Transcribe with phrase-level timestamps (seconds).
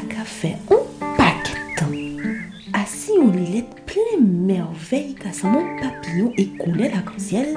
[0.00, 2.78] qu'a fait un paquet de temps.
[2.78, 7.56] Assis on lit plein merveille qu'à son mon papillon et coulait l'arc-en-ciel,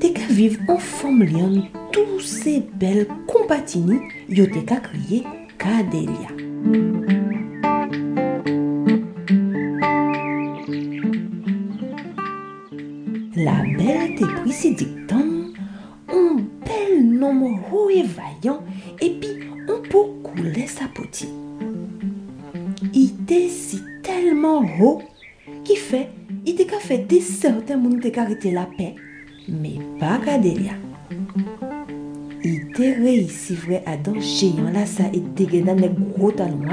[0.00, 3.98] t'es qu'à vivre en forme lion tous ces belles compatini,
[4.28, 5.24] yo t'es qu'à crier
[5.58, 6.30] Cadelia.
[13.36, 15.52] La belle t'es pris ses dictons,
[16.08, 16.36] un
[16.66, 18.62] bel nom haut et vaillant,
[19.00, 19.10] et
[20.66, 21.28] sa petite.
[22.92, 24.62] Il était si tellement
[26.46, 28.68] était qu'à fait des certains monde t'es qu'à arrêter la
[29.48, 30.72] mais pas Cadelia.
[32.42, 36.68] Il était réussi vrai à dans géant là ça et dégainant les gros talons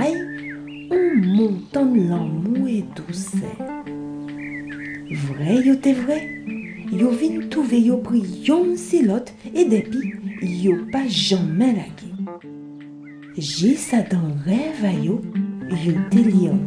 [0.91, 3.57] en montant l'amour et douceur.
[5.11, 6.27] Vrai yo te vrai,
[6.91, 12.10] yo vin trouve yo pris yon silote et depuis yo pas jamais lagué.
[13.37, 15.21] J'ai ça dans rêve à yo,
[15.69, 16.59] yo te lion.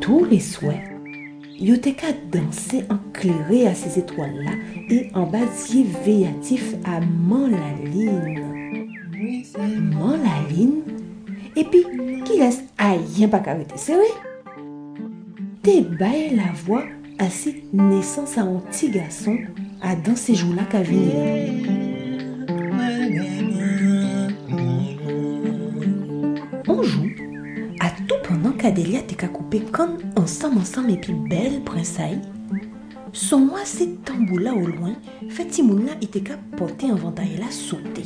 [0.00, 0.80] Tous les souhaits,
[1.58, 4.52] yo te qu'à danser éclairé à ces étoiles-là
[4.88, 5.84] et en basier
[6.84, 7.76] à Manlaline.
[7.84, 8.55] Manlaline
[11.58, 11.84] Et puis,
[12.26, 14.04] qui laisse rien pas carité, c'est vrai?
[15.62, 16.84] T'es baillé la voix
[17.18, 19.38] à cette naissance à un petit garçon
[19.80, 21.14] à dans ces jours-là qu'a venir.
[26.68, 27.08] On joue
[27.80, 32.20] à tout pendant qu'Adélia t'es qu'à couper comme ensemble ensemble et puis belle prinsaille.
[33.12, 34.94] Son moi ces tambours là au loin,
[35.30, 38.04] fait Timouna était qu'à porter un ventail là sauter.